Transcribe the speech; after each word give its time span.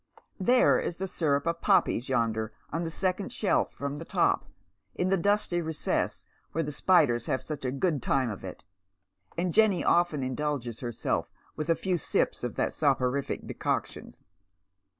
There 0.39 0.79
is 0.79 0.97
the 0.97 1.05
sy.up 1.05 1.45
of 1.45 1.61
poppies 1.61 2.09
yonder 2.09 2.51
on 2.73 2.83
the 2.83 2.89
second 2.89 3.31
shelf 3.31 3.71
from 3.75 3.99
the 3.99 4.03
top, 4.03 4.45
in 4.95 5.09
the 5.09 5.15
dusty 5.15 5.61
recess 5.61 6.25
where 6.53 6.63
the 6.63 6.71
spiders 6.71 7.27
have 7.27 7.43
such 7.43 7.63
a 7.65 7.71
good 7.71 8.01
time 8.01 8.31
of 8.31 8.43
it, 8.43 8.63
and 9.37 9.53
Jenny 9.53 9.83
often 9.83 10.23
indulges 10.23 10.79
herself 10.79 11.31
with 11.55 11.69
a 11.69 11.75
few 11.75 11.99
sips 11.99 12.43
of 12.43 12.55
that 12.55 12.73
soporific 12.73 13.45
decuctiua. 13.45 14.17